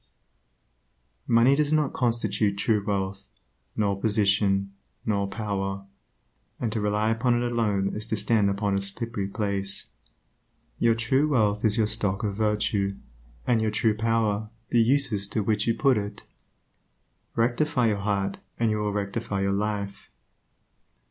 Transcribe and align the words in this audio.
Money 1.27 1.55
does 1.55 1.71
not 1.71 1.93
constitute 1.93 2.57
true 2.57 2.83
wealth, 2.83 3.27
nor 3.75 3.95
position, 4.01 4.73
nor 5.05 5.27
power, 5.27 5.85
and 6.59 6.71
to 6.71 6.81
rely 6.81 7.11
upon 7.11 7.35
it 7.35 7.51
alone 7.51 7.95
is 7.95 8.07
to 8.07 8.15
stand 8.17 8.49
upon 8.49 8.73
a 8.75 8.81
slippery 8.81 9.27
place. 9.27 9.89
Your 10.79 10.95
true 10.95 11.27
wealth 11.29 11.63
is 11.63 11.77
your 11.77 11.85
stock 11.85 12.23
of 12.23 12.33
virtue, 12.35 12.95
and 13.45 13.61
your 13.61 13.69
true 13.69 13.95
power 13.95 14.49
the 14.69 14.81
uses 14.81 15.27
to 15.27 15.43
which 15.43 15.67
you 15.67 15.75
put 15.75 15.99
it. 15.99 16.23
Rectify 17.35 17.85
your 17.89 17.97
heart, 18.01 18.39
and 18.57 18.71
you 18.71 18.77
will 18.79 18.91
rectify 18.93 19.41
your 19.41 19.53
life. 19.53 20.09